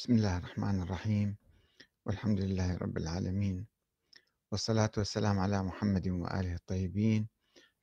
[0.00, 1.36] بسم الله الرحمن الرحيم.
[2.06, 3.66] والحمد لله رب العالمين.
[4.52, 7.28] والصلاة والسلام على محمد وآله الطيبين.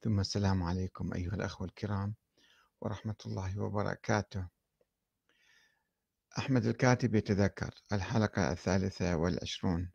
[0.01, 2.15] ثم السلام عليكم أيها الأخوة الكرام
[2.81, 4.47] ورحمة الله وبركاته.
[6.37, 9.91] أحمد الكاتب يتذكر الحلقة الثالثة والعشرون.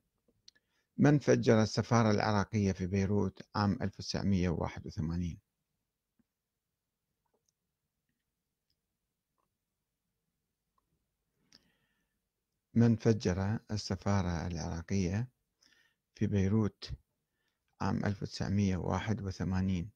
[0.98, 5.40] من فجر السفارة العراقية في بيروت عام 1981
[12.74, 15.28] من فجر السفارة العراقية
[16.14, 16.90] في بيروت
[17.80, 19.90] عام 1981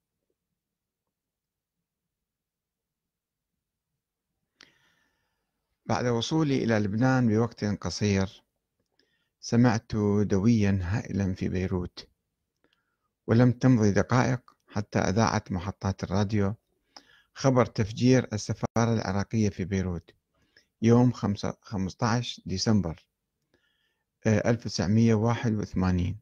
[5.86, 8.44] بعد وصولي إلى لبنان بوقت قصير
[9.40, 12.08] سمعت دويا هائلا في بيروت
[13.26, 16.54] ولم تمضي دقائق حتى أذاعت محطات الراديو
[17.34, 20.10] خبر تفجير السفارة العراقية في بيروت.
[20.82, 23.06] يوم 15 ديسمبر
[24.26, 26.14] 1981 آه،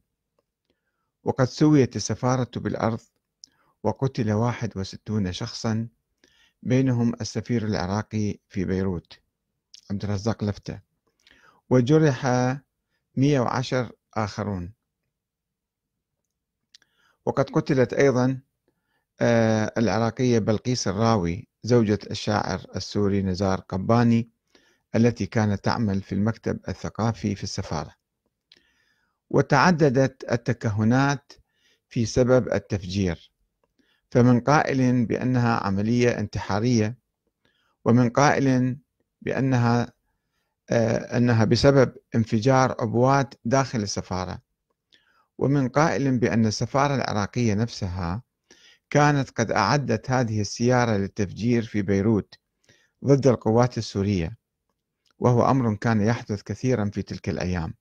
[1.23, 2.99] وقد سويت السفارة بالأرض
[3.83, 5.87] وقتل 61 شخصا
[6.63, 9.19] بينهم السفير العراقي في بيروت
[9.91, 10.79] عبد الرزاق لفتة.
[11.69, 12.25] وجرح
[13.15, 14.73] 110 آخرون.
[17.25, 18.41] وقد قتلت أيضا
[19.21, 24.34] آه، العراقية بلقيس الراوي زوجة الشاعر السوري نزار قباني
[24.95, 27.95] التي كانت تعمل في المكتب الثقافي في السفارة.
[29.29, 31.33] وتعددت التكهنات
[31.89, 33.31] في سبب التفجير
[34.11, 36.97] فمن قائل بأنها عملية انتحارية
[37.85, 38.77] ومن قائل
[39.21, 39.93] بأنها
[40.69, 44.41] آه، أنها بسبب انفجار عبوات داخل السفارة
[45.37, 48.21] ومن قائل بأن السفارة العراقية نفسها
[48.89, 52.33] كانت قد أعدت هذه السيارة للتفجير في بيروت
[53.05, 54.37] ضد القوات السورية.
[55.19, 57.73] وهو أمر كان يحدث كثيرا في تلك الأيام.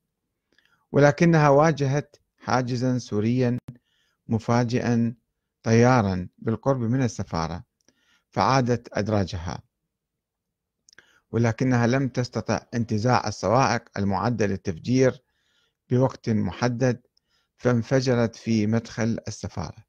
[0.93, 3.59] ولكنها واجهت حاجزا سوريا
[4.29, 5.15] مفاجئا
[5.63, 7.65] طيارا بالقرب من السفارة
[8.31, 9.63] فعادت أدراجها.
[11.31, 15.23] ولكنها لم تستطع انتزاع الصواعق المعدة للتفجير
[15.91, 17.03] بوقت محدد
[17.57, 19.85] فانفجرت في مدخل السفارة.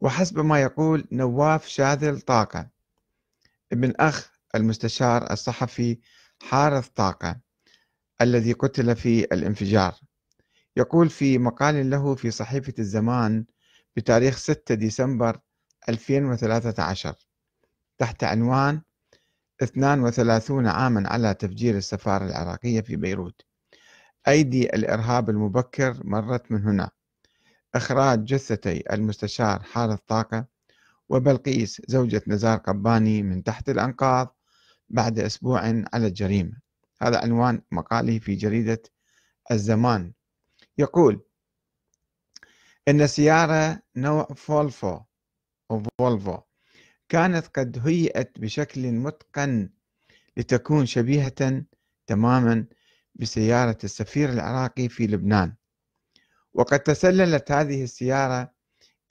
[0.00, 2.70] وحسب ما يقول نواف شاذل طاقة
[3.72, 5.98] ابن أخ المستشار الصحفي
[6.42, 7.40] حارث طاقة
[8.20, 9.94] الذي قتل في الانفجار.
[10.76, 13.44] يقول في مقال له في صحيفة الزمان
[13.96, 15.38] بتاريخ 6 ديسمبر
[15.88, 17.14] 2013
[17.98, 18.82] تحت عنوان
[19.62, 23.40] 32 عاما على تفجير السفارة العراقية في بيروت.
[24.28, 26.90] أيدي الإرهاب المبكر مرت من هنا.
[27.74, 30.46] إخراج جثتي المستشار حارث طاقة
[31.08, 34.36] وبلقيس زوجة نزار قباني من تحت الأنقاض
[34.88, 35.60] بعد أسبوع
[35.92, 36.60] على الجريمة.
[37.02, 38.82] هذا عنوان مقاله في جريدة
[39.50, 40.12] الزمان.
[40.78, 41.24] يقول
[42.88, 45.00] إن سيارة نوع فولفو
[45.70, 46.38] أو فولفو
[47.08, 49.70] كانت قد هيئت بشكل متقن
[50.36, 51.64] لتكون شبيهة
[52.06, 52.66] تماما
[53.14, 55.54] بسيارة السفير العراقي في لبنان.
[56.52, 58.54] وقد تسللت هذه السيارة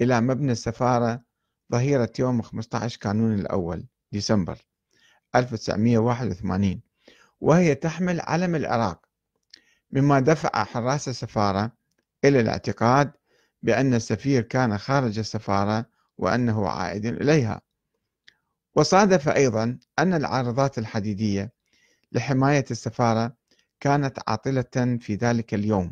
[0.01, 1.23] إلى مبنى السفارة
[1.71, 4.57] ظهيرة يوم 15 كانون الأول ديسمبر.
[5.35, 6.81] 1981
[7.41, 9.05] وهي تحمل علم العراق
[9.91, 11.71] مما دفع حراس السفارة
[12.25, 13.11] إلى الاعتقاد
[13.63, 15.85] بأن السفير كان خارج السفارة
[16.17, 17.61] وأنه عائد إليها.
[18.75, 21.51] وصادف أيضا أن العارضات الحديدية
[22.11, 23.35] لحماية السفارة
[23.79, 25.91] كانت عاطلة في ذلك اليوم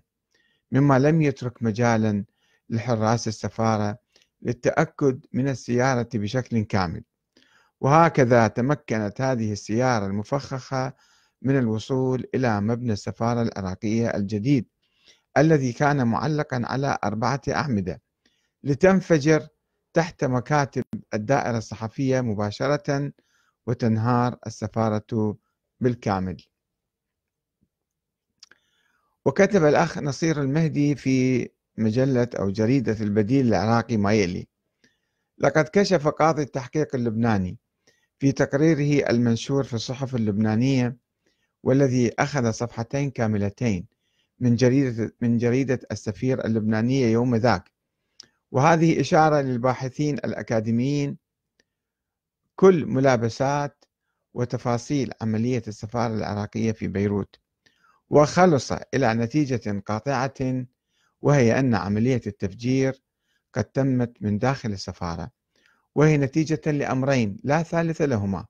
[0.72, 2.25] مما لم يترك مجالا
[2.69, 3.97] لحراس السفارة
[4.41, 7.03] للتأكد من السيارة بشكل كامل.
[7.81, 10.94] وهكذا تمكنت هذه السيارة المفخخة
[11.42, 14.66] من الوصول إلى مبنى السفارة العراقية الجديد
[15.38, 18.02] الذي كان معلقا على أربعة أعمدة
[18.64, 19.47] لتنفجر
[19.94, 20.84] تحت مكاتب
[21.14, 23.12] الدائرة الصحفية مباشرة
[23.68, 25.38] وتنهار السفارة
[25.80, 26.38] بالكامل.
[29.25, 34.48] وكتب الأخ نصير المهدي في مجلة أو جريدة البديل العراقي ما يلي
[35.38, 37.57] لقد كشف قاضي التحقيق اللبناني
[38.21, 40.97] في تقريره المنشور في الصحف اللبنانية
[41.63, 43.88] والذي أخذ صفحتين كاملتين
[44.39, 47.71] من جريدة من جريدة السفير اللبنانية يوم ذاك.
[48.51, 51.18] وهذه إشارة للباحثين الأكاديميين
[52.56, 53.85] كل ملابسات
[54.33, 57.35] وتفاصيل عملية السفارة العراقية في بيروت
[58.09, 60.65] وخلص إلى نتيجة قاطعة
[61.21, 63.01] وهي أن عملية التفجير
[63.53, 65.41] قد تمت من داخل السفارة.
[65.96, 68.46] وهي نتيجة لأمرين لا ثالث لهما.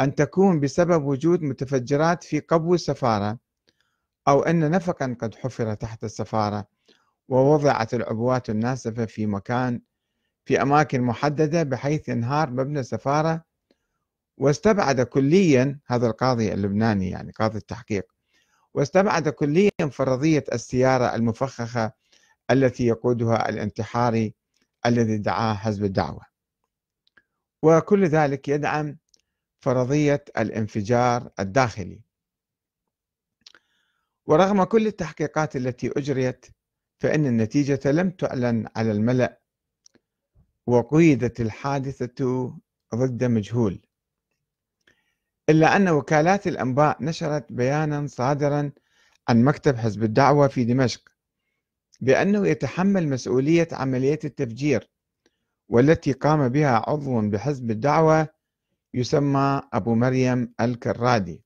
[0.00, 3.38] أن تكون بسبب وجود متفجرات في قبو السفارة
[4.28, 6.66] أو أن نفقا قد حفر تحت السفارة
[7.28, 9.80] ووضعت العبوات الناسفة في مكان
[10.44, 13.44] في أماكن محددة بحيث انهار مبنى السفارة.
[14.38, 18.12] واستبعد كليا هذا القاضي اللبناني يعني قاضي التحقيق
[18.74, 21.92] واستبعد كليا فرضية السيارة المفخخة
[22.50, 24.34] التي يقودها الانتحاري
[24.86, 26.31] الذي دعاه حزب الدعوة.
[27.62, 28.98] وكل ذلك يدعم
[29.60, 32.00] فرضية الانفجار الداخلي.
[34.26, 36.46] ورغم كل التحقيقات التي أجريت
[37.00, 39.40] فإن النتيجة لم تعلن على الملأ
[40.66, 42.54] وقيدت الحادثة
[42.94, 43.80] ضد مجهول
[45.48, 48.72] إلا أن وكالات الأنباء نشرت بيانا صادرا
[49.28, 51.08] عن مكتب حزب الدعوة في دمشق
[52.00, 54.90] بأنه يتحمل مسؤولية عملية التفجير
[55.68, 58.28] والتي قام بها عضو بحزب الدعوة
[58.94, 61.44] يسمى أبو مريم الكرادي.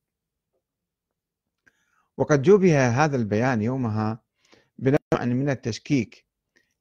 [2.16, 4.22] وقد جوبه هذا البيان يومها
[4.78, 6.26] بنوع من التشكيك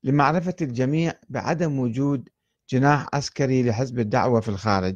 [0.03, 2.29] لمعرفة الجميع بعدم وجود
[2.69, 4.95] جناح عسكري لحزب الدعوة في الخارج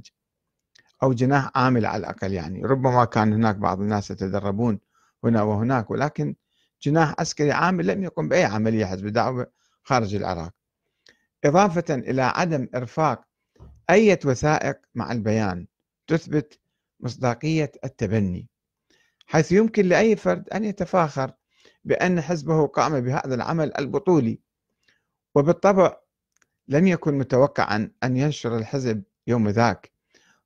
[1.04, 2.62] أو جناح عامل على الأقل يعني.
[2.66, 4.80] ربما كان هناك بعض الناس يتدربون
[5.24, 6.36] هنا وهناك ولكن
[6.82, 9.52] جناح عسكري عامل لم يقم بأي عملية حزب الدعوة
[9.84, 10.59] خارج العراق.
[11.46, 13.22] إضافة إلى عدم إرفاق
[13.90, 15.68] أي وثائق مع البيان
[16.08, 16.60] تثبت
[17.00, 18.50] مصداقية التبني
[19.26, 21.32] حيث يمكن لأي فرد أن يتفاخر
[21.84, 24.40] بأن حزبه قام بهذا العمل البطولي
[25.36, 25.98] وبالطبع
[26.68, 29.92] لم يكن متوقعا أن ينشر الحزب يوم ذاك.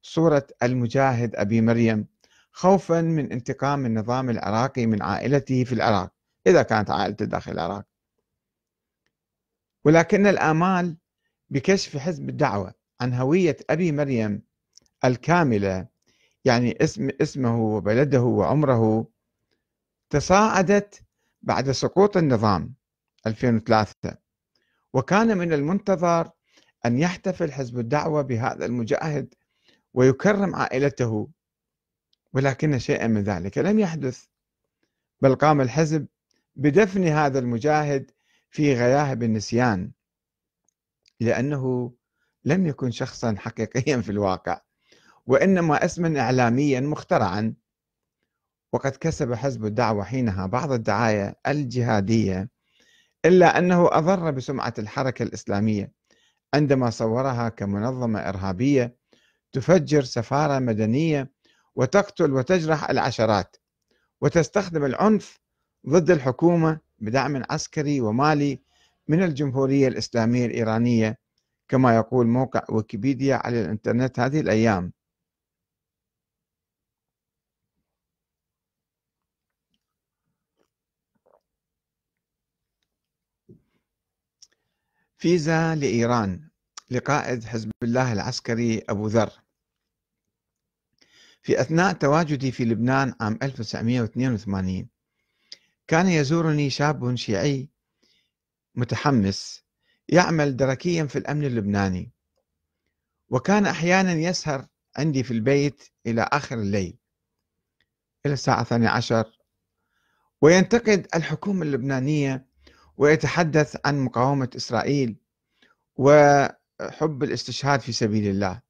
[0.02, 2.08] صورة المجاهد أبي مريم
[2.52, 6.14] خوفا من انتقام النظام العراقي من عائلته في العراق
[6.48, 7.86] إذا كانت عائلته داخل العراق.
[9.86, 10.98] ولكن الآمال
[11.50, 14.42] بكشف حزب الدعوة عن هوية أبي مريم
[15.06, 15.88] الكاملة
[16.46, 19.08] يعني اسم اسمه وبلده وعمره
[20.10, 21.04] تصاعدت
[21.42, 22.74] بعد سقوط النظام
[23.28, 24.18] 2003
[24.94, 26.30] وكان من المنتظر
[26.86, 29.34] أن يحتفل حزب الدعوة بهذا المجاهد
[29.94, 31.30] ويكرم عائلته
[32.34, 33.58] ولكن شيئا من ذلك.
[33.58, 34.26] لم يحدث
[35.22, 36.08] بل قام الحزب
[36.56, 38.12] بدفن هذا المجاهد
[38.54, 39.92] في غياهب النسيان
[41.20, 41.94] لأنه
[42.46, 44.62] لم يكن شخصا حقيقيا في الواقع
[45.26, 47.54] وإنما اسما إعلاميا مخترعا.
[48.74, 52.50] وقد كسب حزب الدعوة حينها بعض الدعاية الجهادية
[53.26, 55.92] إلا أنه أضر بسمعة الحركة الإسلامية
[56.54, 58.98] عندما صورها كمنظمة إرهابية
[59.52, 61.32] تفجر سفارة مدنية
[61.76, 63.56] وتقتل وتجرح العشرات
[64.22, 65.40] وتستخدم العنف
[65.90, 68.60] ضد الحكومة بدعم عسكري ومالي
[69.08, 71.18] من الجمهورية الإسلامية الإيرانية
[71.68, 74.94] كما يقول موقع ويكيبيديا على الإنترنت هذه الأيام.
[85.18, 86.50] فيزا لإيران
[86.92, 89.32] لقائد حزب الله العسكري أبو ذر.
[91.42, 94.90] في أثناء تواجدي في لبنان عام 1982
[95.88, 97.70] كان يزورني شاب شيعي
[98.76, 99.64] متحمس
[100.10, 102.12] يعمل دركيا في الأمن اللبناني
[103.30, 106.98] وكان أحيانا يسهر عندي في البيت إلى آخر الليل
[108.26, 109.40] إلى الساعة 12
[110.42, 112.46] وينتقد الحكومة اللبنانية
[112.98, 115.16] ويتحدث عن مقاومة إسرائيل
[115.96, 118.62] وحب الاستشهاد في سبيل الله.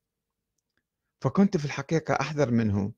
[1.22, 2.92] فكنت في الحقيقة أحذر منه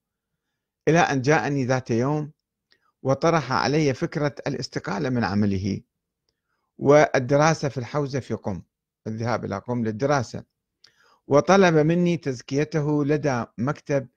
[0.88, 2.31] إلى أن جاءني ذات يوم
[3.05, 5.81] وطرح علي فكرة الاستقالة من عمله.
[6.77, 8.62] والدراسة في الحوزة في قم
[9.07, 10.43] الذهاب إلى قم للدراسة.
[11.27, 14.07] وطلب مني تزكيته لدى مكتب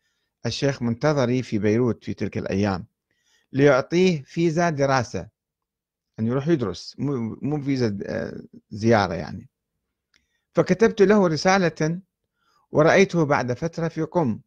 [0.47, 2.87] الشيخ منتظري في بيروت في تلك الأيام
[3.53, 5.29] ليعطيه فيزا دراسة
[6.19, 9.49] أن يروح يدرس مو فيزا آه، زيارة يعني.
[10.55, 12.01] فكتبت له رسالة
[12.71, 14.41] ورأيته بعد فترة في قم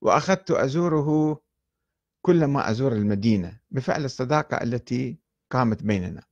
[0.00, 1.40] وأخذت أزوره
[2.26, 5.18] كلما أزور المدينة بفعل الصداقة التي
[5.50, 6.22] قامت بيننا.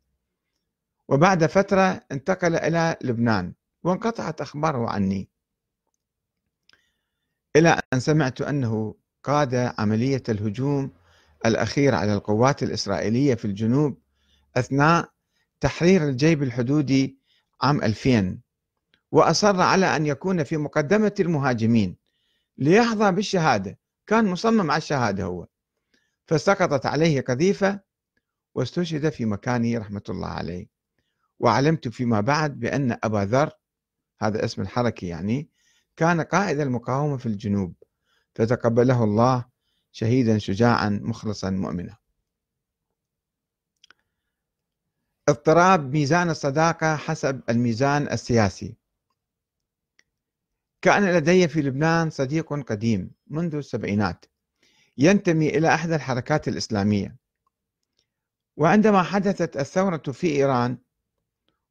[1.09, 5.29] وبعد فترة انتقل إلى لبنان وانقطعت أخباره عني.
[7.57, 10.91] إلى أن سمعت أنه قاد عملية الهجوم
[11.47, 13.99] الأخير على القوات الإسرائيلية في الجنوب
[14.57, 15.09] أثناء
[15.61, 17.19] تحرير الجيب الحدودي
[17.63, 18.39] عام 2000
[19.13, 21.97] وأصر على أن يكون في مقدمة المهاجمين
[22.59, 23.79] ليحظى بالشهادة.
[24.07, 25.47] كان مصمم على الشهادة هو.
[26.27, 27.81] فسقطت عليه قذيفة
[28.55, 30.67] واستشهد في مكانه رحمة الله عليه.
[31.39, 33.51] وعلمت فيما بعد بأن أبا ذر
[34.21, 35.49] هذا اسم الحركة يعني
[35.97, 37.75] كان قائد المقاومة في الجنوب
[38.35, 39.45] فتقبله الله
[39.93, 41.97] شهيدا شجاعا مخلصا مؤمنا.
[45.29, 48.77] اضطراب ميزان الصداقة حسب الميزان السياسي.
[50.83, 54.25] كان لدي في لبنان صديق قديم منذ السبعينات.
[54.99, 57.17] ينتمي إلى إحدى الحركات الإسلامية.
[58.57, 60.79] وعندما حدثت الثورة في إيران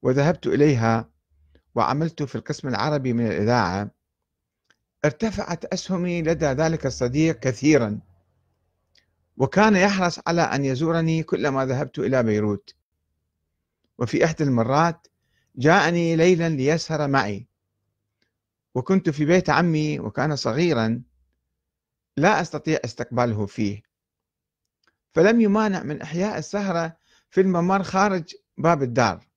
[0.02, 1.10] وذهبت إليها
[1.76, 3.92] وعملت في القسم العربي من الإذاعة
[5.06, 8.00] ارتفعت أسهمي لدى ذلك الصديق كثيرا.
[9.38, 12.76] وكان يحرص على أن يزورني كلما ذهبت إلى بيروت.
[13.98, 15.08] وفي إحدى المرات
[15.56, 17.48] جاءني ليلا ليسهر معي.
[18.76, 21.02] وكنت في بيت عمي وكان صغيرا.
[22.18, 23.82] لا أستطيع استقباله فيه.
[25.14, 26.98] فلم يمانع من إحياء السهرة
[27.30, 29.28] في الممر خارج باب الدار.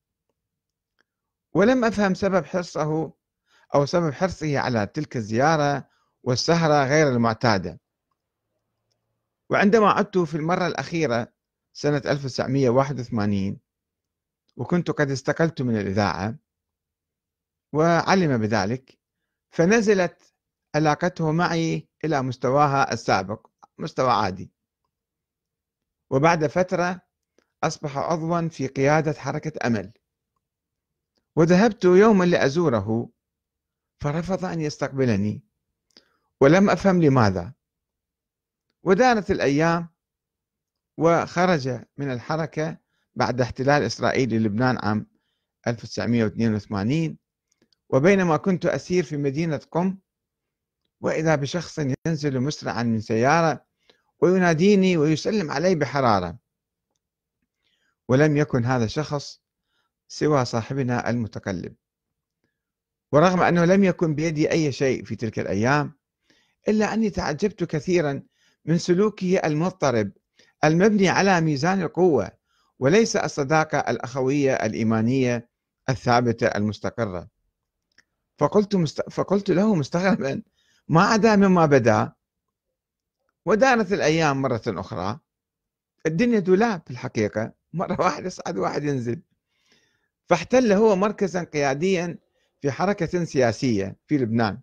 [1.55, 3.13] ولم أفهم سبب حرصه
[3.75, 5.89] أو سبب حرصه على تلك الزيارة
[6.23, 7.81] والسهرة غير المعتادة.
[9.51, 11.33] وعندما عدت في المرة الأخيرة
[11.73, 13.59] سنة 1981
[14.57, 16.37] وكنت قد استقلت من الإذاعة
[17.73, 18.99] وعلم بذلك
[19.51, 20.35] فنزلت
[20.75, 23.47] علاقته معي إلى مستواها السابق
[23.79, 24.53] مستوى عادي.
[26.11, 27.01] وبعد فترة
[27.65, 29.93] أصبح عضوا في قيادة حركة أمل.
[31.37, 33.11] وذهبت يوما لأزوره
[34.01, 35.43] فرفض أن يستقبلني
[36.41, 37.53] ولم أفهم لماذا.
[38.83, 39.89] ودارت الأيام
[40.99, 42.79] وخرج من الحركة
[43.15, 45.07] بعد احتلال إسرائيل للبنان عام
[45.67, 47.19] 1982
[47.89, 49.99] وبينما كنت أسير في مدينة قم
[51.01, 53.65] وإذا بشخص ينزل مسرعا من سيارة
[54.21, 56.39] ويناديني ويسلم علي بحرارة.
[58.09, 59.43] ولم يكن هذا الشخص
[60.09, 61.75] سوى صاحبنا المتقلب
[63.13, 65.95] ورغم أنه لم يكن بيدي أي شيء في تلك الأيام
[66.69, 68.23] إلا أني تعجبت كثيرا
[68.65, 70.13] من سلوكه المضطرب
[70.65, 72.31] المبني على ميزان القوة
[72.79, 75.49] وليس الصداقة الأخوية الإيمانية
[75.89, 77.29] الثابتة المستقرة.
[78.39, 79.11] فقلت مست...
[79.11, 80.43] فقلت له مستغربا
[80.89, 82.13] ما عدا مما بدا
[83.47, 85.21] ودارت الأيام مرة أخرى.
[86.07, 89.23] الدنيا دولاب في الحقيقة مرة واحد يصعد واحد ينزل.
[90.29, 92.19] فاحتل هو مركزا قياديا
[92.61, 94.61] في حركة سياسية في لبنان.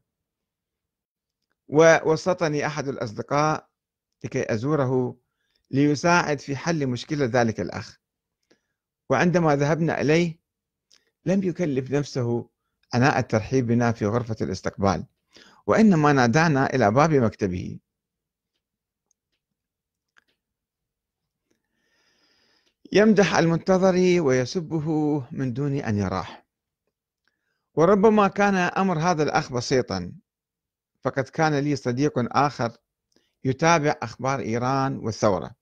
[1.67, 3.69] ووسطني أحد الأصدقاء
[4.23, 5.17] لكي أزوره
[5.71, 7.99] ليساعد في حل مشكلة ذلك الأخ.
[9.09, 10.39] وعندما ذهبنا إليه
[11.25, 12.49] لم يكلف نفسه
[12.93, 15.05] عناء الترحيب بنا في غرفة الاستقبال.
[15.67, 17.79] وإنما نادانا إلى باب مكتبه.
[22.91, 24.87] يمدح المنتظر ويسبه
[25.31, 26.27] من دون أن يراه.
[27.75, 30.11] وربما كان أمر هذا الأخ بسيطا.
[31.01, 32.77] فقد كان لي صديق آخر
[33.43, 35.55] يتابع أخبار إيران والثورة.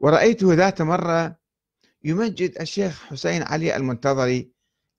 [0.00, 1.36] ورأيته ذات مرة
[2.04, 4.52] يمجد الشيخ حسين علي المنتظري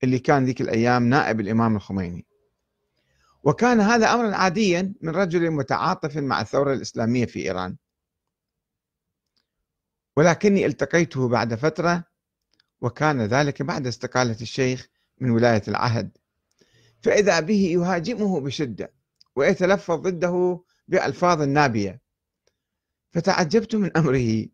[0.03, 2.31] اللي كان ذيك الأيام نائب الإمام الخميني.
[3.43, 7.77] وكان هذا أمرا عاديا من رجل متعاطف مع الثورة الإسلامية في إيران.
[10.17, 12.03] ولكني التقيته بعد فترة
[12.81, 14.88] وكان ذلك بعد استقالة الشيخ
[15.19, 16.17] من ولاية العهد.
[17.01, 18.93] فإذا به يهاجمه بشدة
[19.36, 22.01] ويتلفظ ضده بألفاظ نابية.
[23.12, 24.45] فتعجبت من أمره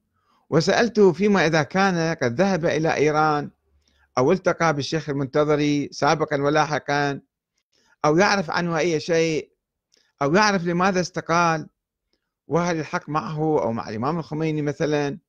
[0.49, 3.51] وسألته فيما إذا كان قد ذهب إلى إيران
[4.17, 7.21] أو التقى بالشيخ المنتظري سابقا ولاحقا.
[8.05, 9.51] أو يعرف عنه أي شيء
[10.21, 11.69] أو يعرف لماذا استقال
[12.47, 15.19] وهل الحق معه أو مع الإمام الخميني مثلا؟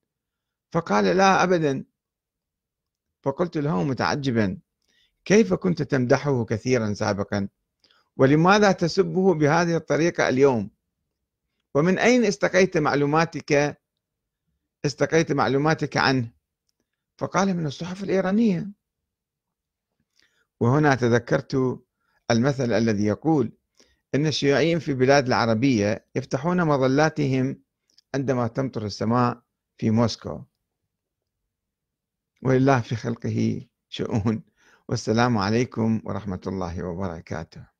[0.72, 1.84] فقال لا أبدا.
[3.22, 4.58] فقلت له متعجبا
[5.24, 7.48] كيف كنت تمدحه كثيرا سابقا؟
[8.16, 10.70] ولماذا تسبه بهذه الطريقة اليوم؟
[11.74, 13.80] ومن أين استقيت معلوماتك؟
[14.84, 16.32] استقيت معلوماتك عنه.
[17.18, 18.70] فقال من الصحف الإيرانية.
[20.60, 21.80] وهنا تذكرت
[22.30, 23.52] المثل الذي يقول
[24.14, 27.62] إن الشيوعيين في البلاد العربية يفتحون مظلاتهم
[28.14, 29.42] عندما تمطر السماء
[29.78, 30.44] في موسكو.
[32.42, 34.42] ولله في خلقه شؤون.
[34.88, 37.77] والسلام عليكم ورحمة الله وبركاته.